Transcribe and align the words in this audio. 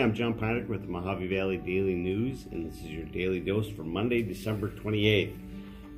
I'm 0.00 0.14
John 0.14 0.32
Panic 0.32 0.66
with 0.66 0.80
the 0.80 0.88
Mohave 0.88 1.28
Valley 1.28 1.58
Daily 1.58 1.94
News, 1.94 2.46
and 2.50 2.66
this 2.66 2.78
is 2.80 2.86
your 2.86 3.04
daily 3.04 3.38
dose 3.38 3.68
for 3.68 3.82
Monday, 3.82 4.22
December 4.22 4.70
28th. 4.70 5.36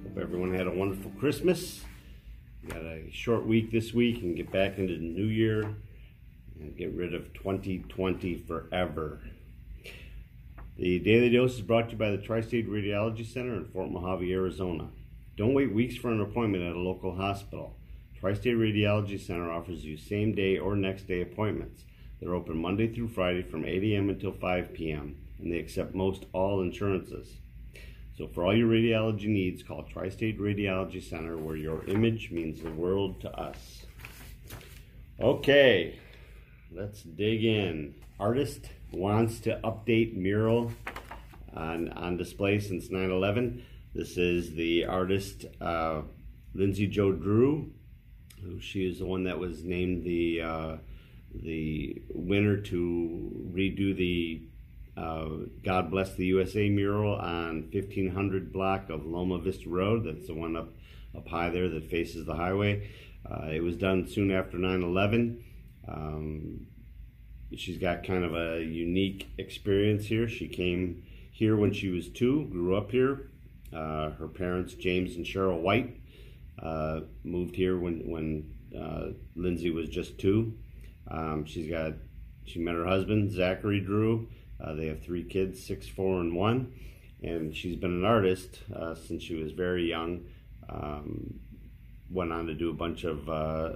Hope 0.02 0.18
everyone 0.18 0.52
had 0.52 0.66
a 0.66 0.72
wonderful 0.72 1.12
Christmas. 1.20 1.84
Got 2.66 2.80
a 2.80 3.08
short 3.12 3.46
week 3.46 3.70
this 3.70 3.94
week 3.94 4.22
and 4.22 4.34
get 4.34 4.50
back 4.50 4.78
into 4.78 4.94
the 4.94 5.04
new 5.04 5.26
year 5.26 5.76
and 6.58 6.76
get 6.76 6.92
rid 6.94 7.14
of 7.14 7.32
2020 7.32 8.38
forever. 8.38 9.20
The 10.76 10.98
Daily 10.98 11.30
Dose 11.30 11.54
is 11.54 11.60
brought 11.60 11.86
to 11.86 11.92
you 11.92 11.98
by 11.98 12.10
the 12.10 12.18
Tri 12.18 12.40
State 12.40 12.68
Radiology 12.68 13.24
Center 13.24 13.54
in 13.54 13.66
Fort 13.66 13.88
Mohave, 13.88 14.28
Arizona. 14.32 14.88
Don't 15.36 15.54
wait 15.54 15.72
weeks 15.72 15.94
for 15.94 16.10
an 16.10 16.20
appointment 16.20 16.64
at 16.64 16.74
a 16.74 16.80
local 16.80 17.14
hospital. 17.14 17.76
Tri 18.18 18.34
State 18.34 18.56
Radiology 18.56 19.20
Center 19.20 19.48
offers 19.52 19.84
you 19.84 19.96
same 19.96 20.34
day 20.34 20.58
or 20.58 20.74
next 20.74 21.06
day 21.06 21.20
appointments. 21.20 21.84
They're 22.22 22.36
open 22.36 22.62
Monday 22.62 22.86
through 22.86 23.08
Friday 23.08 23.42
from 23.42 23.64
8 23.64 23.82
a.m. 23.82 24.08
until 24.08 24.30
5 24.30 24.74
p.m., 24.74 25.16
and 25.40 25.52
they 25.52 25.58
accept 25.58 25.92
most 25.92 26.26
all 26.32 26.62
insurances. 26.62 27.38
So, 28.16 28.28
for 28.28 28.44
all 28.44 28.56
your 28.56 28.68
radiology 28.68 29.26
needs, 29.26 29.64
call 29.64 29.82
Tri 29.82 30.08
State 30.08 30.38
Radiology 30.38 31.02
Center, 31.02 31.36
where 31.36 31.56
your 31.56 31.84
image 31.86 32.30
means 32.30 32.62
the 32.62 32.70
world 32.70 33.20
to 33.22 33.30
us. 33.36 33.86
Okay, 35.20 35.98
let's 36.70 37.02
dig 37.02 37.44
in. 37.44 37.96
Artist 38.20 38.68
wants 38.92 39.40
to 39.40 39.58
update 39.64 40.14
mural 40.14 40.70
on, 41.56 41.88
on 41.88 42.16
display 42.16 42.60
since 42.60 42.88
9 42.88 43.10
11. 43.10 43.64
This 43.96 44.16
is 44.16 44.54
the 44.54 44.84
artist 44.84 45.46
uh, 45.60 46.02
Lindsay 46.54 46.86
Joe 46.86 47.10
Drew. 47.10 47.72
She 48.60 48.86
is 48.86 49.00
the 49.00 49.06
one 49.06 49.24
that 49.24 49.40
was 49.40 49.64
named 49.64 50.04
the 50.04 50.42
uh, 50.42 50.76
the 51.34 52.02
winner 52.08 52.56
to 52.58 53.50
redo 53.54 53.96
the 53.96 54.42
uh, 54.96 55.46
God 55.64 55.90
Bless 55.90 56.14
the 56.14 56.26
USA 56.26 56.68
mural 56.68 57.14
on 57.14 57.70
1500 57.72 58.52
block 58.52 58.90
of 58.90 59.06
Loma 59.06 59.38
Vista 59.38 59.68
Road. 59.68 60.04
That's 60.04 60.26
the 60.26 60.34
one 60.34 60.56
up, 60.56 60.68
up 61.16 61.26
high 61.28 61.48
there 61.48 61.68
that 61.70 61.90
faces 61.90 62.26
the 62.26 62.34
highway. 62.34 62.90
Uh, 63.24 63.46
it 63.46 63.62
was 63.62 63.76
done 63.76 64.06
soon 64.06 64.30
after 64.30 64.58
9 64.58 64.82
11. 64.82 65.44
Um, 65.88 66.66
she's 67.56 67.78
got 67.78 68.04
kind 68.04 68.24
of 68.24 68.34
a 68.34 68.62
unique 68.62 69.30
experience 69.38 70.06
here. 70.06 70.28
She 70.28 70.48
came 70.48 71.02
here 71.30 71.56
when 71.56 71.72
she 71.72 71.88
was 71.88 72.08
two, 72.08 72.46
grew 72.46 72.76
up 72.76 72.90
here. 72.90 73.30
Uh, 73.72 74.10
her 74.10 74.28
parents, 74.28 74.74
James 74.74 75.16
and 75.16 75.24
Cheryl 75.24 75.60
White, 75.60 75.98
uh, 76.62 77.00
moved 77.24 77.56
here 77.56 77.78
when, 77.78 78.10
when 78.10 78.54
uh, 78.78 79.12
Lindsay 79.34 79.70
was 79.70 79.88
just 79.88 80.18
two. 80.18 80.54
Um, 81.12 81.44
she's 81.44 81.70
got, 81.70 81.92
she 82.44 82.58
met 82.58 82.74
her 82.74 82.86
husband, 82.86 83.30
Zachary 83.30 83.80
Drew. 83.80 84.28
Uh, 84.62 84.74
they 84.74 84.86
have 84.86 85.02
three 85.02 85.24
kids, 85.24 85.62
six, 85.62 85.86
four, 85.86 86.20
and 86.20 86.34
one. 86.34 86.72
And 87.22 87.54
she's 87.54 87.76
been 87.76 87.92
an 87.92 88.04
artist 88.04 88.60
uh, 88.74 88.94
since 88.94 89.22
she 89.22 89.34
was 89.34 89.52
very 89.52 89.88
young. 89.88 90.24
Um, 90.68 91.38
went 92.10 92.32
on 92.32 92.46
to 92.46 92.54
do 92.54 92.70
a 92.70 92.74
bunch 92.74 93.04
of 93.04 93.28
uh, 93.28 93.72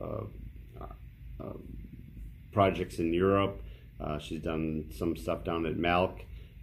uh, 0.00 0.24
uh, 1.40 1.52
projects 2.52 2.98
in 2.98 3.12
Europe. 3.12 3.62
she's 4.20 4.40
done 4.40 4.90
some 4.96 5.16
stuff 5.16 5.44
down 5.44 5.66
at 5.66 5.76
Malk. 5.76 6.20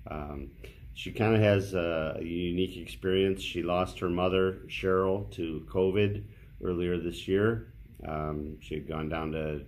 Um, 0.10 0.52
she 0.94 1.12
kind 1.12 1.36
of 1.36 1.42
has 1.42 1.74
a, 1.74 2.18
a, 2.20 2.24
unique 2.24 2.78
experience. 2.78 3.42
She 3.42 3.64
lost 3.64 4.00
her 4.00 4.10
mother, 4.10 4.60
Cheryl, 4.68 5.32
to 5.32 5.66
COVID 5.72 6.24
earlier 6.64 7.00
this 7.00 7.28
year. 7.28 7.74
Um, 8.08 8.58
she 8.60 8.76
had 8.76 8.88
gone 8.88 9.10
down 9.10 9.32
to 9.32 9.62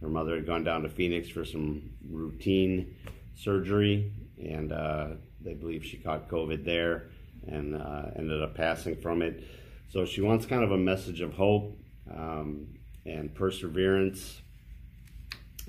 her 0.00 0.08
mother 0.08 0.36
had 0.36 0.46
gone 0.46 0.64
down 0.64 0.82
to 0.82 0.88
Phoenix 0.88 1.28
for 1.28 1.44
some 1.44 1.90
routine 2.10 2.96
surgery, 3.34 4.12
and 4.38 4.72
uh, 4.72 5.08
they 5.40 5.54
believe 5.54 5.84
she 5.84 5.96
caught 5.96 6.28
COVID 6.28 6.64
there 6.64 7.08
and 7.46 7.76
uh, 7.76 8.06
ended 8.16 8.42
up 8.42 8.54
passing 8.54 8.96
from 8.96 9.22
it. 9.22 9.44
So 9.88 10.04
she 10.04 10.20
wants 10.20 10.46
kind 10.46 10.64
of 10.64 10.72
a 10.72 10.78
message 10.78 11.20
of 11.20 11.34
hope 11.34 11.78
um, 12.10 12.66
and 13.04 13.34
perseverance. 13.34 14.40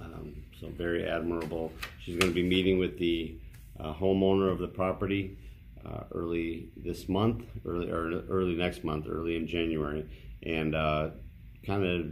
Um, 0.01 0.43
so 0.59 0.67
very 0.69 1.07
admirable. 1.07 1.71
She's 1.99 2.17
going 2.17 2.31
to 2.31 2.35
be 2.35 2.47
meeting 2.47 2.79
with 2.79 2.97
the 2.97 3.37
uh, 3.79 3.93
homeowner 3.93 4.51
of 4.51 4.59
the 4.59 4.67
property 4.67 5.37
uh, 5.85 6.03
early 6.13 6.69
this 6.75 7.07
month, 7.07 7.43
early 7.65 7.89
or 7.89 8.23
early 8.29 8.55
next 8.55 8.83
month, 8.83 9.05
early 9.07 9.35
in 9.35 9.47
January, 9.47 10.05
and 10.43 10.75
uh, 10.75 11.09
kind 11.65 11.85
of 11.85 12.05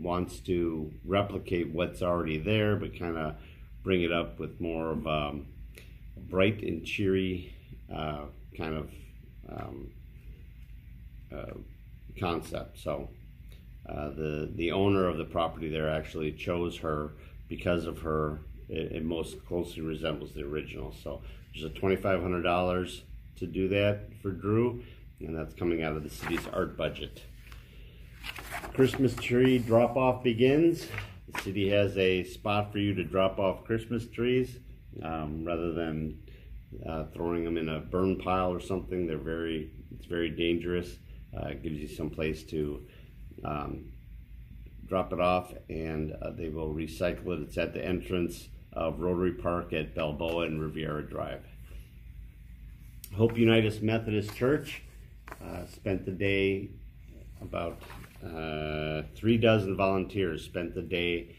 wants 0.00 0.40
to 0.40 0.92
replicate 1.04 1.70
what's 1.70 2.02
already 2.02 2.38
there, 2.38 2.76
but 2.76 2.98
kind 2.98 3.16
of 3.16 3.36
bring 3.82 4.02
it 4.02 4.12
up 4.12 4.38
with 4.38 4.60
more 4.60 4.92
of 4.92 5.06
um, 5.06 5.46
a 6.16 6.20
bright 6.20 6.62
and 6.62 6.84
cheery 6.84 7.54
uh, 7.94 8.24
kind 8.56 8.74
of 8.74 8.90
um, 9.48 9.90
uh, 11.34 11.54
concept. 12.18 12.78
So 12.78 13.08
uh, 13.88 14.10
the 14.10 14.50
the 14.54 14.72
owner 14.72 15.06
of 15.06 15.18
the 15.18 15.24
property 15.24 15.68
there 15.68 15.88
actually 15.88 16.32
chose 16.32 16.78
her 16.78 17.12
because 17.48 17.86
of 17.86 18.00
her. 18.00 18.40
It, 18.68 18.92
it 18.92 19.04
most 19.04 19.44
closely 19.46 19.82
resembles 19.82 20.32
the 20.32 20.42
original. 20.42 20.94
So 21.02 21.22
there's 21.52 21.64
a 21.64 21.74
twenty 21.74 21.96
five 21.96 22.20
hundred 22.20 22.42
dollars 22.42 23.02
to 23.38 23.46
do 23.46 23.68
that 23.68 24.08
for 24.22 24.30
Drew, 24.30 24.82
and 25.20 25.36
that's 25.36 25.54
coming 25.54 25.82
out 25.82 25.96
of 25.96 26.02
the 26.02 26.10
city's 26.10 26.46
art 26.52 26.76
budget. 26.76 27.22
Christmas 28.74 29.14
tree 29.14 29.58
drop 29.58 29.96
off 29.96 30.22
begins. 30.22 30.86
The 31.32 31.42
city 31.42 31.70
has 31.70 31.96
a 31.96 32.24
spot 32.24 32.72
for 32.72 32.78
you 32.78 32.94
to 32.94 33.04
drop 33.04 33.38
off 33.38 33.64
Christmas 33.64 34.06
trees 34.06 34.58
um, 35.02 35.44
rather 35.44 35.72
than 35.72 36.18
uh, 36.86 37.04
throwing 37.14 37.44
them 37.44 37.56
in 37.56 37.68
a 37.68 37.80
burn 37.80 38.18
pile 38.18 38.52
or 38.52 38.60
something. 38.60 39.06
They're 39.06 39.18
very, 39.18 39.70
it's 39.94 40.06
very 40.06 40.30
dangerous. 40.30 40.96
Uh, 41.36 41.48
it 41.48 41.62
gives 41.62 41.76
you 41.76 41.88
some 41.88 42.10
place 42.10 42.42
to 42.44 42.86
um, 43.44 43.92
drop 44.86 45.12
it 45.12 45.20
off 45.20 45.52
and 45.68 46.12
uh, 46.22 46.30
they 46.30 46.48
will 46.48 46.74
recycle 46.74 47.28
it. 47.28 47.42
It's 47.42 47.58
at 47.58 47.72
the 47.72 47.84
entrance 47.84 48.48
of 48.72 49.00
Rotary 49.00 49.32
Park 49.32 49.72
at 49.72 49.94
Balboa 49.94 50.46
and 50.46 50.60
Riviera 50.60 51.02
Drive. 51.02 51.44
Hope 53.16 53.38
United 53.38 53.82
Methodist 53.82 54.34
Church 54.34 54.82
uh, 55.42 55.64
spent 55.66 56.04
the 56.04 56.10
day 56.10 56.70
about 57.40 57.80
uh, 58.24 59.02
three 59.14 59.36
dozen 59.36 59.76
volunteers 59.76 60.44
spent 60.44 60.74
the 60.74 60.82
day 60.82 61.34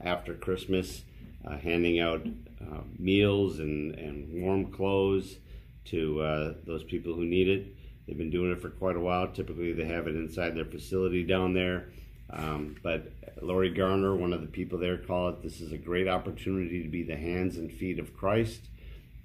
after 0.00 0.34
Christmas 0.34 1.04
uh, 1.44 1.56
handing 1.58 2.00
out 2.00 2.26
uh, 2.60 2.80
meals 2.98 3.58
and, 3.58 3.94
and 3.96 4.42
warm 4.42 4.66
clothes 4.72 5.38
to 5.84 6.20
uh, 6.20 6.54
those 6.64 6.84
people 6.84 7.14
who 7.14 7.24
need 7.24 7.48
it. 7.48 7.66
They've 8.06 8.18
been 8.18 8.30
doing 8.30 8.52
it 8.52 8.60
for 8.60 8.70
quite 8.70 8.96
a 8.96 9.00
while. 9.00 9.28
Typically, 9.28 9.72
they 9.72 9.84
have 9.84 10.06
it 10.06 10.16
inside 10.16 10.54
their 10.54 10.64
facility 10.64 11.24
down 11.24 11.54
there. 11.54 11.88
Um, 12.30 12.76
but 12.82 13.12
Lori 13.42 13.70
Garner, 13.70 14.16
one 14.16 14.32
of 14.32 14.40
the 14.40 14.46
people 14.46 14.78
there, 14.78 14.96
call 14.96 15.28
it 15.28 15.42
this 15.42 15.60
is 15.60 15.72
a 15.72 15.78
great 15.78 16.08
opportunity 16.08 16.82
to 16.82 16.88
be 16.88 17.02
the 17.02 17.16
hands 17.16 17.58
and 17.58 17.70
feet 17.70 17.98
of 17.98 18.16
Christ, 18.16 18.68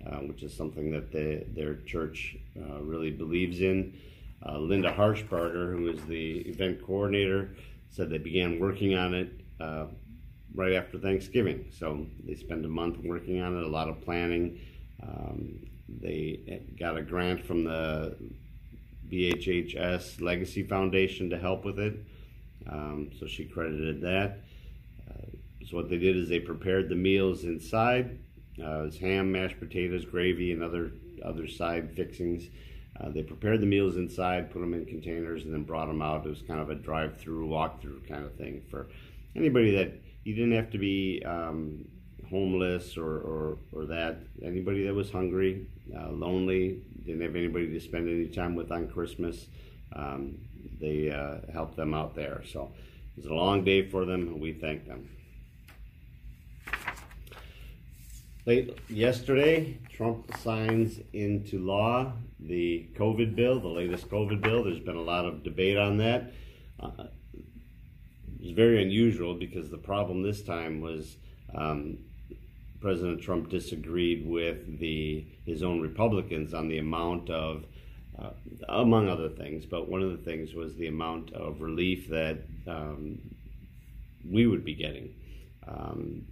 uh, 0.05 0.17
which 0.17 0.43
is 0.43 0.55
something 0.55 0.91
that 0.91 1.11
the, 1.11 1.45
their 1.53 1.75
church 1.75 2.35
uh, 2.59 2.81
really 2.81 3.11
believes 3.11 3.61
in. 3.61 3.97
Uh, 4.45 4.59
Linda 4.59 4.93
Harshbarger, 4.93 5.71
who 5.71 5.89
is 5.89 6.03
the 6.05 6.39
event 6.41 6.85
coordinator, 6.85 7.49
said 7.89 8.09
they 8.09 8.17
began 8.17 8.59
working 8.59 8.95
on 8.95 9.13
it 9.13 9.31
uh, 9.59 9.87
right 10.53 10.73
after 10.73 10.97
Thanksgiving. 10.97 11.65
So 11.71 12.05
they 12.23 12.35
spent 12.35 12.65
a 12.65 12.69
month 12.69 12.97
working 13.03 13.41
on 13.41 13.57
it, 13.57 13.63
a 13.63 13.67
lot 13.67 13.89
of 13.89 14.01
planning. 14.01 14.59
Um, 15.01 15.59
they 15.87 16.61
got 16.79 16.97
a 16.97 17.01
grant 17.01 17.45
from 17.45 17.63
the 17.63 18.15
BHHS 19.09 20.21
Legacy 20.21 20.63
Foundation 20.63 21.29
to 21.29 21.37
help 21.37 21.65
with 21.65 21.79
it. 21.79 21.95
Um, 22.69 23.09
so 23.19 23.25
she 23.25 23.45
credited 23.45 24.01
that. 24.01 24.39
Uh, 25.09 25.27
so 25.65 25.77
what 25.77 25.89
they 25.89 25.97
did 25.97 26.17
is 26.17 26.27
they 26.27 26.39
prepared 26.39 26.89
the 26.89 26.95
meals 26.95 27.43
inside. 27.43 28.19
Uh, 28.59 28.81
it 28.81 28.85
was 28.85 28.97
ham, 28.97 29.31
mashed 29.31 29.59
potatoes, 29.59 30.03
gravy, 30.05 30.51
and 30.51 30.63
other 30.63 30.91
other 31.23 31.47
side 31.47 31.91
fixings. 31.95 32.49
Uh, 32.99 33.09
they 33.09 33.21
prepared 33.21 33.61
the 33.61 33.65
meals 33.65 33.95
inside, 33.95 34.51
put 34.51 34.59
them 34.59 34.73
in 34.73 34.85
containers, 34.85 35.43
and 35.43 35.53
then 35.53 35.63
brought 35.63 35.87
them 35.87 36.01
out. 36.01 36.25
It 36.25 36.29
was 36.29 36.41
kind 36.41 36.59
of 36.59 36.69
a 36.69 36.75
drive-through, 36.75 37.47
walk-through 37.47 38.01
kind 38.07 38.25
of 38.25 38.33
thing 38.35 38.63
for 38.69 38.87
anybody 39.35 39.75
that 39.75 39.93
you 40.23 40.33
didn't 40.33 40.53
have 40.53 40.71
to 40.71 40.77
be 40.77 41.21
um, 41.25 41.85
homeless 42.29 42.97
or, 42.97 43.17
or, 43.19 43.57
or 43.71 43.85
that. 43.85 44.17
Anybody 44.43 44.85
that 44.85 44.93
was 44.93 45.11
hungry, 45.11 45.67
uh, 45.95 46.09
lonely, 46.09 46.81
didn't 47.05 47.21
have 47.21 47.35
anybody 47.35 47.67
to 47.67 47.79
spend 47.79 48.09
any 48.09 48.27
time 48.27 48.55
with 48.55 48.71
on 48.71 48.87
Christmas, 48.87 49.47
um, 49.95 50.37
they 50.79 51.09
uh, 51.11 51.51
helped 51.51 51.75
them 51.75 51.93
out 51.93 52.15
there. 52.15 52.41
So 52.51 52.71
it 53.15 53.23
was 53.23 53.31
a 53.31 53.33
long 53.33 53.63
day 53.63 53.87
for 53.87 54.05
them, 54.05 54.27
and 54.27 54.41
we 54.41 54.53
thank 54.53 54.87
them. 54.87 55.09
Late 58.47 58.79
yesterday, 58.87 59.77
Trump 59.91 60.33
signs 60.37 61.01
into 61.11 61.59
law 61.59 62.13
the 62.39 62.87
COVID 62.95 63.35
bill, 63.35 63.59
the 63.59 63.67
latest 63.67 64.07
COVID 64.09 64.39
bill. 64.39 64.63
There's 64.63 64.79
been 64.79 64.95
a 64.95 65.01
lot 65.01 65.25
of 65.25 65.43
debate 65.43 65.75
on 65.75 65.97
that. 65.97 66.31
Uh, 66.79 67.07
it's 68.39 68.51
very 68.51 68.81
unusual 68.81 69.33
because 69.33 69.69
the 69.69 69.77
problem 69.77 70.23
this 70.23 70.43
time 70.43 70.79
was 70.79 71.17
um, 71.53 71.97
President 72.79 73.21
Trump 73.21 73.49
disagreed 73.49 74.25
with 74.25 74.79
the 74.79 75.25
his 75.45 75.61
own 75.61 75.81
Republicans 75.81 76.53
on 76.53 76.69
the 76.69 76.77
amount 76.77 77.29
of, 77.29 77.65
uh, 78.17 78.29
among 78.69 79.09
other 79.09 79.27
things, 79.27 79.65
but 79.65 79.89
one 79.89 80.01
of 80.01 80.11
the 80.11 80.23
things 80.23 80.53
was 80.53 80.77
the 80.77 80.87
amount 80.87 81.33
of 81.33 81.59
relief 81.59 82.07
that 82.07 82.37
um, 82.65 83.19
we 84.25 84.47
would 84.47 84.63
be 84.63 84.73
getting. 84.73 85.13
Um, 85.67 86.23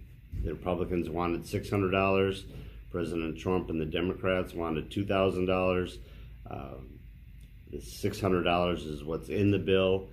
the 0.42 0.52
Republicans 0.52 1.08
wanted 1.08 1.46
six 1.46 1.70
hundred 1.70 1.90
dollars. 1.90 2.44
President 2.90 3.38
Trump 3.38 3.68
and 3.68 3.80
the 3.80 3.86
Democrats 3.86 4.54
wanted 4.54 4.90
two 4.90 5.04
thousand 5.04 5.46
dollars. 5.46 5.98
Um, 6.48 6.98
the 7.70 7.80
six 7.80 8.20
hundred 8.20 8.44
dollars 8.44 8.84
is 8.84 9.04
what's 9.04 9.28
in 9.28 9.50
the 9.50 9.58
bill. 9.58 10.08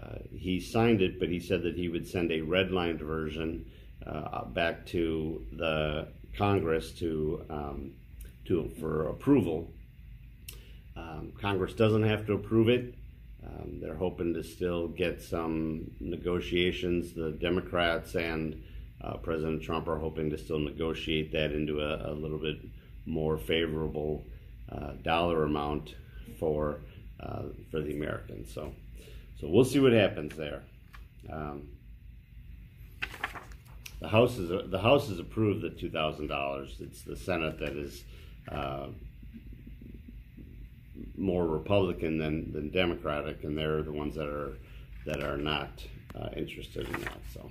Uh, 0.00 0.18
he 0.30 0.60
signed 0.60 1.02
it, 1.02 1.20
but 1.20 1.28
he 1.28 1.40
said 1.40 1.62
that 1.62 1.76
he 1.76 1.88
would 1.88 2.08
send 2.08 2.30
a 2.30 2.40
redlined 2.40 3.00
version 3.00 3.66
uh, 4.06 4.44
back 4.46 4.86
to 4.86 5.44
the 5.52 6.08
Congress 6.36 6.92
to 6.92 7.44
um, 7.50 7.92
to 8.46 8.68
for 8.80 9.08
approval. 9.08 9.72
Um, 10.96 11.32
Congress 11.40 11.74
doesn't 11.74 12.02
have 12.02 12.26
to 12.26 12.34
approve 12.34 12.68
it. 12.68 12.94
Um, 13.44 13.80
they're 13.80 13.96
hoping 13.96 14.34
to 14.34 14.42
still 14.44 14.88
get 14.88 15.20
some 15.20 15.90
negotiations. 16.00 17.12
The 17.12 17.32
Democrats 17.32 18.14
and 18.14 18.62
uh, 19.02 19.16
President 19.16 19.62
Trump 19.62 19.88
are 19.88 19.98
hoping 19.98 20.30
to 20.30 20.38
still 20.38 20.58
negotiate 20.58 21.32
that 21.32 21.52
into 21.52 21.80
a, 21.80 22.12
a 22.12 22.14
little 22.14 22.38
bit 22.38 22.58
more 23.06 23.36
favorable 23.36 24.24
uh, 24.70 24.92
dollar 25.02 25.44
amount 25.44 25.94
for 26.38 26.80
uh, 27.20 27.42
for 27.70 27.80
the 27.80 27.92
Americans. 27.92 28.52
So, 28.52 28.72
so 29.40 29.48
we'll 29.48 29.64
see 29.64 29.80
what 29.80 29.92
happens 29.92 30.36
there. 30.36 30.62
Um, 31.30 31.68
the 34.00 34.08
House 34.08 34.38
is 34.38 34.70
the 34.70 34.80
House 34.80 35.08
has 35.08 35.18
approved 35.18 35.62
the 35.62 35.70
two 35.70 35.90
thousand 35.90 36.28
dollars. 36.28 36.76
It's 36.80 37.02
the 37.02 37.16
Senate 37.16 37.58
that 37.58 37.76
is 37.76 38.04
uh, 38.50 38.88
more 41.16 41.46
Republican 41.46 42.18
than, 42.18 42.52
than 42.52 42.70
Democratic, 42.70 43.44
and 43.44 43.56
they're 43.56 43.82
the 43.82 43.92
ones 43.92 44.14
that 44.14 44.28
are 44.28 44.58
that 45.06 45.22
are 45.22 45.36
not 45.36 45.70
uh, 46.14 46.28
interested 46.36 46.86
in 46.86 47.00
that. 47.02 47.18
So. 47.32 47.50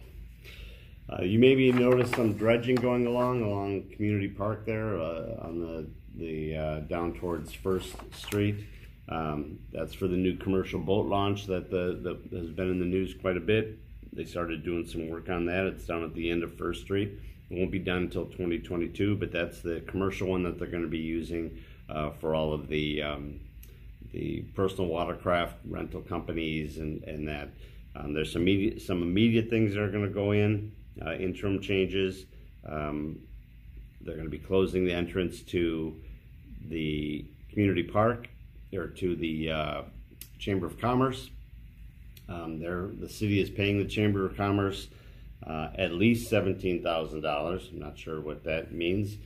Uh, 1.11 1.23
you 1.23 1.39
maybe 1.39 1.71
noticed 1.71 2.15
some 2.15 2.33
dredging 2.33 2.75
going 2.75 3.05
along 3.05 3.41
along 3.41 3.83
Community 3.95 4.29
Park 4.29 4.65
there 4.65 4.97
uh, 4.97 5.35
on 5.41 5.59
the 5.59 5.87
the 6.15 6.55
uh, 6.55 6.79
down 6.81 7.13
towards 7.13 7.53
First 7.53 7.95
Street. 8.13 8.65
Um, 9.09 9.59
that's 9.73 9.93
for 9.93 10.07
the 10.07 10.15
new 10.15 10.37
commercial 10.37 10.79
boat 10.79 11.07
launch 11.07 11.47
that 11.47 11.69
the, 11.69 11.99
the, 12.01 12.37
has 12.37 12.49
been 12.49 12.69
in 12.69 12.79
the 12.79 12.85
news 12.85 13.13
quite 13.13 13.35
a 13.35 13.41
bit. 13.41 13.77
They 14.13 14.23
started 14.23 14.63
doing 14.63 14.85
some 14.85 15.09
work 15.09 15.29
on 15.29 15.45
that. 15.47 15.65
It's 15.65 15.85
down 15.85 16.03
at 16.03 16.13
the 16.13 16.29
end 16.29 16.43
of 16.43 16.55
First 16.57 16.83
Street. 16.83 17.19
It 17.49 17.57
won't 17.57 17.71
be 17.71 17.79
done 17.79 18.03
until 18.03 18.25
2022, 18.25 19.15
but 19.17 19.31
that's 19.31 19.59
the 19.59 19.81
commercial 19.87 20.29
one 20.29 20.43
that 20.43 20.59
they're 20.59 20.67
going 20.67 20.83
to 20.83 20.89
be 20.89 20.99
using 20.99 21.61
uh, 21.89 22.11
for 22.11 22.33
all 22.35 22.53
of 22.53 22.69
the 22.69 23.01
um, 23.01 23.41
the 24.13 24.41
personal 24.55 24.89
watercraft 24.89 25.55
rental 25.67 26.01
companies 26.01 26.77
and 26.77 27.03
and 27.03 27.27
that. 27.27 27.49
Um, 27.93 28.13
there's 28.13 28.31
some 28.31 28.43
immediate 28.43 28.81
some 28.81 29.01
immediate 29.01 29.49
things 29.49 29.73
that 29.73 29.81
are 29.81 29.91
going 29.91 30.05
to 30.05 30.13
go 30.13 30.31
in 30.31 30.71
uh, 31.05 31.13
interim 31.13 31.61
changes. 31.61 32.25
Um, 32.67 33.19
they're 34.01 34.15
going 34.15 34.25
to 34.25 34.31
be 34.31 34.39
closing 34.39 34.85
the 34.85 34.93
entrance 34.93 35.41
to 35.41 35.95
the 36.67 37.25
community 37.49 37.83
park 37.83 38.29
or 38.73 38.87
to 38.87 39.15
the 39.15 39.51
uh, 39.51 39.81
Chamber 40.39 40.65
of 40.65 40.79
Commerce. 40.79 41.29
Um, 42.29 42.59
the 42.59 43.09
city 43.09 43.41
is 43.41 43.49
paying 43.49 43.77
the 43.77 43.85
Chamber 43.85 44.25
of 44.25 44.37
Commerce 44.37 44.87
uh, 45.45 45.69
at 45.75 45.91
least 45.91 46.29
seventeen 46.29 46.83
thousand 46.83 47.21
dollars. 47.21 47.69
I'm 47.71 47.79
not 47.79 47.97
sure 47.97 48.21
what 48.21 48.43
that 48.43 48.71
means. 48.71 49.17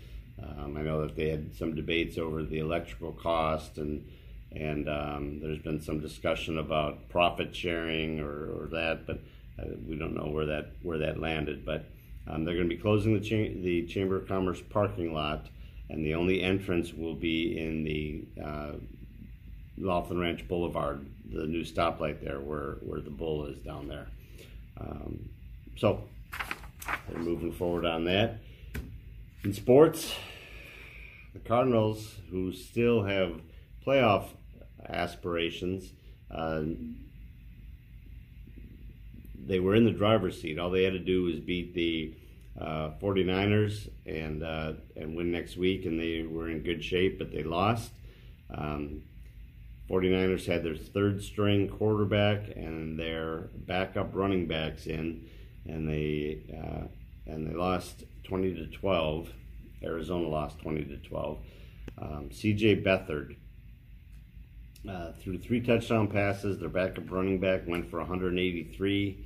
Um, 0.42 0.76
I 0.78 0.82
know 0.82 1.02
that 1.02 1.16
they 1.16 1.30
had 1.30 1.56
some 1.56 1.76
debates 1.76 2.18
over 2.18 2.44
the 2.44 2.60
electrical 2.60 3.12
cost 3.12 3.78
and 3.78 4.08
and 4.52 4.88
um, 4.88 5.40
there's 5.42 5.60
been 5.60 5.82
some 5.82 6.00
discussion 6.00 6.58
about 6.58 7.10
profit 7.10 7.54
sharing 7.54 8.22
or, 8.22 8.64
or 8.64 8.68
that, 8.72 9.06
but 9.06 9.20
uh, 9.60 9.66
we 9.88 9.96
don't 9.98 10.16
know 10.16 10.30
where 10.32 10.46
that 10.46 10.72
where 10.84 10.98
that 11.00 11.20
landed, 11.20 11.66
but 11.66 11.86
um, 12.28 12.44
they're 12.44 12.56
going 12.56 12.70
to 12.70 12.76
be 12.76 12.82
closing 12.82 13.14
the 13.14 13.20
cha- 13.20 13.62
the 13.62 13.86
Chamber 13.88 14.18
of 14.18 14.28
Commerce 14.28 14.62
parking 14.70 15.14
lot, 15.14 15.48
and 15.90 16.06
the 16.06 16.16
only 16.16 16.42
entrance 16.42 16.94
will 16.94 17.16
be 17.16 17.58
in 17.58 17.84
the 17.84 18.26
uh, 18.44 18.72
Laughlin 19.78 20.20
Ranch 20.20 20.48
Boulevard, 20.48 21.06
the 21.32 21.46
new 21.46 21.64
stoplight 21.64 22.24
there, 22.24 22.40
where 22.40 22.78
where 22.82 23.02
the 23.02 23.10
bull 23.10 23.46
is 23.46 23.60
down 23.60 23.88
there. 23.88 24.08
Um, 24.78 25.30
so 25.78 26.04
they're 27.10 27.20
moving 27.20 27.52
forward 27.52 27.86
on 27.86 28.06
that. 28.06 28.40
In 29.44 29.54
sports, 29.54 30.14
the 31.34 31.40
Cardinals, 31.40 32.16
who 32.32 32.52
still 32.52 33.04
have 33.04 33.42
playoff 33.86 34.30
aspirations. 34.90 35.92
Uh, 36.32 36.64
they 39.46 39.60
were 39.60 39.76
in 39.76 39.86
the 39.86 39.92
driver's 39.92 40.42
seat. 40.42 40.60
All 40.60 40.70
they 40.70 40.84
had 40.84 40.94
to 40.94 41.00
do 41.00 41.24
was 41.24 41.40
beat 41.40 41.74
the 41.74 42.14
uh, 42.60 42.92
49ers 43.02 43.90
and 44.06 44.44
uh, 44.44 44.74
and 44.96 45.16
win 45.16 45.32
next 45.32 45.58
week, 45.58 45.86
and 45.86 46.00
they 46.00 46.24
were 46.24 46.50
in 46.50 46.62
good 46.62 46.84
shape, 46.84 47.20
but 47.20 47.32
they 47.32 47.44
lost. 47.44 47.92
Um, 48.54 49.04
49ers 49.90 50.46
had 50.48 50.64
their 50.64 50.76
third 50.76 51.22
string 51.22 51.68
quarterback 51.68 52.56
and 52.56 52.98
their 52.98 53.50
backup 53.54 54.10
running 54.14 54.48
backs 54.48 54.88
in, 54.88 55.28
and 55.66 55.88
they 55.88 56.42
uh, 56.52 56.88
and 57.32 57.48
they 57.48 57.54
lost 57.54 58.04
20 58.24 58.54
to 58.56 58.68
12. 58.68 59.30
Arizona 59.84 60.28
lost 60.28 60.60
20 60.60 60.86
to 60.86 60.98
12. 60.98 61.38
Um, 61.98 62.32
C.J. 62.32 62.82
Beathard 62.82 63.36
uh, 64.90 65.12
threw 65.22 65.38
three 65.38 65.62
touchdown 65.62 66.08
passes. 66.08 66.60
Their 66.60 66.70
backup 66.70 67.10
running 67.12 67.40
back 67.40 67.68
went 67.68 67.90
for 67.90 68.00
183. 68.00 69.26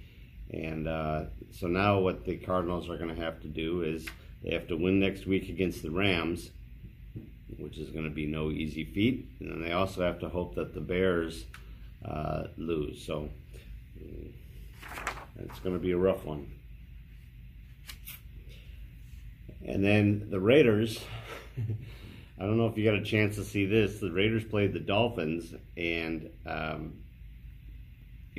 And 0.51 0.87
uh, 0.87 1.25
so 1.51 1.67
now 1.67 1.99
what 1.99 2.25
the 2.25 2.37
Cardinals 2.37 2.89
are 2.89 2.97
going 2.97 3.13
to 3.15 3.21
have 3.21 3.41
to 3.41 3.47
do 3.47 3.83
is 3.83 4.07
they 4.43 4.51
have 4.51 4.67
to 4.69 4.77
win 4.77 4.99
next 4.99 5.25
week 5.25 5.49
against 5.49 5.83
the 5.83 5.91
Rams, 5.91 6.49
which 7.57 7.77
is 7.77 7.89
going 7.89 8.05
to 8.05 8.11
be 8.11 8.25
no 8.25 8.49
easy 8.49 8.83
feat. 8.83 9.29
And 9.39 9.51
then 9.51 9.61
they 9.61 9.71
also 9.71 10.01
have 10.01 10.19
to 10.19 10.29
hope 10.29 10.55
that 10.55 10.73
the 10.73 10.81
Bears 10.81 11.45
uh, 12.03 12.45
lose. 12.57 13.05
So 13.05 13.29
it's 15.37 15.59
going 15.59 15.75
to 15.75 15.81
be 15.81 15.91
a 15.91 15.97
rough 15.97 16.25
one. 16.25 16.51
And 19.65 19.83
then 19.83 20.29
the 20.29 20.39
Raiders. 20.39 20.99
I 22.39 22.43
don't 22.43 22.57
know 22.57 22.67
if 22.67 22.77
you 22.77 22.85
got 22.85 22.95
a 22.95 23.03
chance 23.03 23.35
to 23.35 23.43
see 23.43 23.65
this. 23.65 23.99
The 23.99 24.11
Raiders 24.11 24.45
played 24.45 24.71
the 24.71 24.79
Dolphins, 24.79 25.53
and 25.75 26.29
um, 26.45 26.93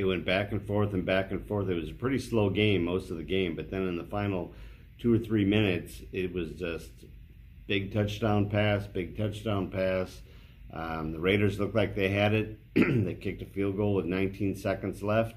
it 0.00 0.04
went 0.04 0.24
back 0.24 0.50
and 0.50 0.66
forth 0.66 0.94
and 0.94 1.04
back 1.04 1.30
and 1.30 1.46
forth. 1.46 1.68
It 1.68 1.74
was 1.74 1.90
a 1.90 1.94
pretty 1.94 2.18
slow 2.18 2.48
game 2.48 2.84
most 2.84 3.10
of 3.10 3.18
the 3.18 3.22
game, 3.22 3.54
but 3.54 3.70
then 3.70 3.86
in 3.86 3.96
the 3.96 4.04
final 4.04 4.54
two 4.98 5.12
or 5.12 5.18
three 5.18 5.44
minutes, 5.44 6.00
it 6.10 6.32
was 6.32 6.52
just 6.52 6.90
big 7.66 7.92
touchdown 7.92 8.48
pass, 8.48 8.86
big 8.86 9.18
touchdown 9.18 9.68
pass. 9.70 10.22
Um, 10.72 11.12
the 11.12 11.20
Raiders 11.20 11.60
looked 11.60 11.74
like 11.74 11.94
they 11.94 12.08
had 12.08 12.32
it. 12.32 12.58
they 12.74 13.12
kicked 13.12 13.42
a 13.42 13.44
field 13.44 13.76
goal 13.76 13.94
with 13.94 14.06
19 14.06 14.56
seconds 14.56 15.02
left, 15.02 15.36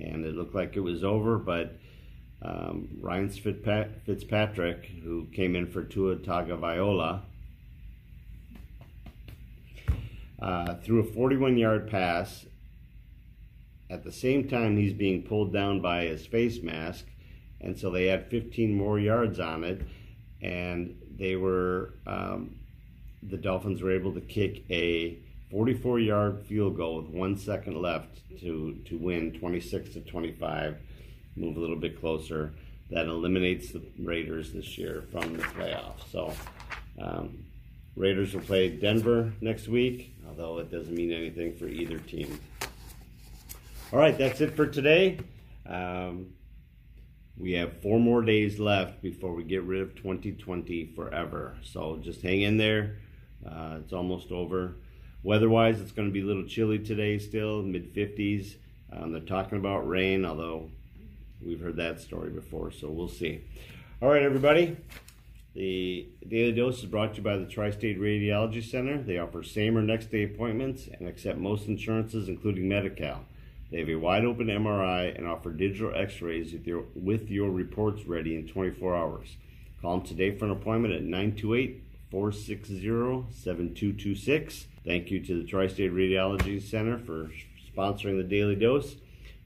and 0.00 0.24
it 0.24 0.34
looked 0.34 0.56
like 0.56 0.74
it 0.74 0.80
was 0.80 1.04
over. 1.04 1.38
But 1.38 1.76
um, 2.42 2.88
Ryan 3.00 3.28
Fitzpatrick, 3.28 4.86
who 5.04 5.28
came 5.32 5.54
in 5.54 5.68
for 5.68 5.84
Tua 5.84 6.16
Tagovailoa, 6.16 7.20
uh, 10.42 10.74
threw 10.82 10.98
a 10.98 11.04
41 11.04 11.56
yard 11.56 11.88
pass 11.88 12.44
at 13.94 14.02
the 14.02 14.10
same 14.10 14.48
time, 14.48 14.76
he's 14.76 14.92
being 14.92 15.22
pulled 15.22 15.52
down 15.52 15.80
by 15.80 16.02
his 16.06 16.26
face 16.26 16.60
mask, 16.62 17.06
and 17.60 17.78
so 17.78 17.90
they 17.90 18.06
had 18.06 18.28
15 18.28 18.76
more 18.76 18.98
yards 18.98 19.38
on 19.38 19.62
it, 19.62 19.82
and 20.42 20.98
they 21.16 21.36
were 21.36 21.94
um, 22.04 22.56
the 23.22 23.36
Dolphins 23.36 23.82
were 23.82 23.92
able 23.92 24.12
to 24.12 24.20
kick 24.20 24.64
a 24.68 25.16
44 25.52 26.00
yard 26.00 26.42
field 26.42 26.76
goal 26.76 27.00
with 27.00 27.10
one 27.10 27.38
second 27.38 27.80
left 27.80 28.20
to 28.40 28.76
to 28.86 28.98
win 28.98 29.32
26 29.38 29.90
to 29.90 30.00
25, 30.00 30.76
move 31.36 31.56
a 31.56 31.60
little 31.60 31.76
bit 31.76 32.00
closer. 32.00 32.52
That 32.90 33.06
eliminates 33.06 33.70
the 33.70 33.80
Raiders 33.98 34.52
this 34.52 34.76
year 34.76 35.04
from 35.12 35.36
the 35.36 35.42
playoffs. 35.44 36.10
So. 36.10 36.32
Um, 37.00 37.44
Raiders 37.96 38.34
will 38.34 38.40
play 38.40 38.70
Denver 38.70 39.32
next 39.40 39.68
week, 39.68 40.16
although 40.26 40.58
it 40.58 40.68
doesn't 40.68 40.92
mean 40.92 41.12
anything 41.12 41.54
for 41.54 41.68
either 41.68 41.98
team. 41.98 42.40
All 43.94 44.00
right, 44.00 44.18
that's 44.18 44.40
it 44.40 44.56
for 44.56 44.66
today. 44.66 45.20
Um, 45.64 46.32
we 47.38 47.52
have 47.52 47.80
four 47.80 48.00
more 48.00 48.22
days 48.22 48.58
left 48.58 49.00
before 49.00 49.32
we 49.32 49.44
get 49.44 49.62
rid 49.62 49.82
of 49.82 49.94
2020 49.94 50.86
forever. 50.96 51.56
So 51.62 52.00
just 52.02 52.20
hang 52.20 52.40
in 52.40 52.56
there. 52.56 52.96
Uh, 53.48 53.76
it's 53.78 53.92
almost 53.92 54.32
over. 54.32 54.74
Weather-wise, 55.22 55.80
it's 55.80 55.92
going 55.92 56.08
to 56.08 56.12
be 56.12 56.22
a 56.22 56.24
little 56.24 56.42
chilly 56.42 56.80
today 56.80 57.18
still, 57.18 57.62
mid 57.62 57.94
50s. 57.94 58.56
Um, 58.92 59.12
they're 59.12 59.20
talking 59.20 59.58
about 59.58 59.86
rain, 59.86 60.24
although 60.24 60.72
we've 61.40 61.60
heard 61.60 61.76
that 61.76 62.00
story 62.00 62.30
before, 62.30 62.72
so 62.72 62.90
we'll 62.90 63.06
see. 63.06 63.44
All 64.02 64.08
right, 64.08 64.22
everybody. 64.22 64.76
The 65.54 66.08
Daily 66.26 66.50
Dose 66.50 66.80
is 66.80 66.86
brought 66.86 67.12
to 67.12 67.18
you 67.18 67.22
by 67.22 67.36
the 67.36 67.46
Tri 67.46 67.70
State 67.70 68.00
Radiology 68.00 68.68
Center. 68.68 69.00
They 69.00 69.18
offer 69.18 69.44
same 69.44 69.78
or 69.78 69.82
next 69.82 70.10
day 70.10 70.24
appointments 70.24 70.88
and 70.88 71.06
accept 71.06 71.38
most 71.38 71.68
insurances, 71.68 72.28
including 72.28 72.68
Medi 72.68 72.90
Cal. 72.90 73.24
They 73.70 73.80
have 73.80 73.88
a 73.88 73.96
wide 73.96 74.24
open 74.24 74.46
MRI 74.46 75.16
and 75.16 75.26
offer 75.26 75.50
digital 75.50 75.92
x 75.94 76.20
rays 76.22 76.52
with 76.52 76.66
your, 76.66 76.84
with 76.94 77.30
your 77.30 77.50
reports 77.50 78.04
ready 78.04 78.36
in 78.36 78.46
24 78.46 78.94
hours. 78.94 79.36
Call 79.80 79.98
them 79.98 80.06
today 80.06 80.36
for 80.36 80.44
an 80.44 80.50
appointment 80.52 80.94
at 80.94 81.02
928 81.02 81.82
460 82.10 82.80
7226. 83.32 84.66
Thank 84.84 85.10
you 85.10 85.20
to 85.24 85.42
the 85.42 85.48
Tri 85.48 85.66
State 85.66 85.92
Radiology 85.92 86.62
Center 86.62 86.98
for 86.98 87.30
sponsoring 87.74 88.16
the 88.16 88.24
Daily 88.24 88.54
Dose. 88.54 88.96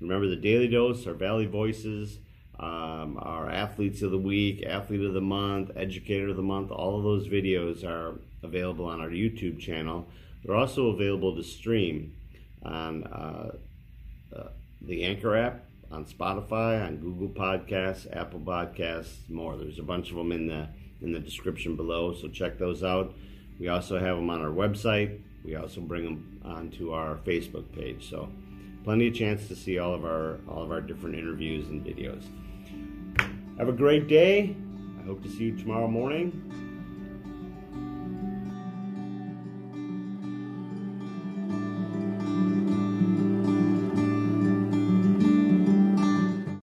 Remember, 0.01 0.29
the 0.29 0.37
Daily 0.37 0.69
Dose, 0.69 1.07
our 1.07 1.15
Valley 1.15 1.47
Voices, 1.47 2.19
um, 2.61 3.19
our 3.21 3.51
Athletes 3.51 4.03
of 4.03 4.11
the 4.11 4.19
Week, 4.19 4.65
Athlete 4.65 5.03
of 5.03 5.15
the 5.15 5.21
Month, 5.21 5.71
Educator 5.77 6.29
of 6.29 6.37
the 6.37 6.43
Month, 6.43 6.71
all 6.71 6.99
of 6.99 7.05
those 7.05 7.29
videos 7.29 7.85
are 7.85 8.21
available 8.43 8.87
on 8.87 9.01
our 9.01 9.11
YouTube 9.11 9.59
channel. 9.59 10.07
They're 10.45 10.57
also 10.57 10.89
available 10.89 11.35
to 11.37 11.43
stream 11.43 12.15
on 12.63 13.05
uh, 13.05 13.57
the 14.81 15.05
Anchor 15.05 15.37
app, 15.37 15.65
on 15.91 16.05
Spotify, 16.05 16.87
on 16.87 16.99
Google 16.99 17.29
Podcasts, 17.29 18.07
Apple 18.15 18.41
Podcasts, 18.41 19.29
more. 19.29 19.57
There's 19.57 19.79
a 19.79 19.83
bunch 19.83 20.11
of 20.11 20.17
them 20.17 20.33
in 20.33 20.47
the 20.47 20.69
in 21.01 21.13
the 21.13 21.21
description 21.21 21.77
below, 21.77 22.13
so 22.13 22.29
check 22.29 22.59
those 22.59 22.83
out. 22.83 23.15
We 23.59 23.69
also 23.69 23.99
have 23.99 24.17
them 24.17 24.31
on 24.31 24.41
our 24.41 24.51
website. 24.51 25.21
We 25.45 25.55
also 25.55 25.81
bring 25.81 26.05
them 26.05 26.41
onto 26.45 26.93
our 26.93 27.17
Facebook 27.25 27.73
page. 27.73 28.11
So 28.11 28.29
plenty 28.85 29.09
of 29.09 29.15
chance 29.15 29.49
to 29.49 29.57
see 29.57 29.79
all 29.79 29.95
of 29.95 30.05
our 30.05 30.39
all 30.49 30.63
of 30.63 30.71
our 30.71 30.81
different 30.81 31.17
interviews 31.17 31.69
and 31.69 31.85
videos. 31.85 32.25
Have 33.59 33.69
a 33.69 33.73
great 33.73 34.09
day. 34.09 34.57
I 35.01 35.07
hope 35.07 35.23
to 35.23 35.29
see 35.29 35.45
you 35.45 35.57
tomorrow 35.57 35.89
morning. 35.89 36.68